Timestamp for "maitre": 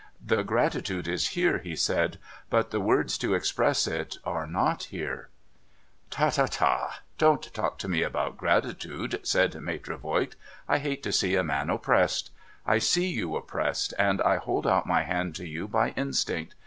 9.61-9.97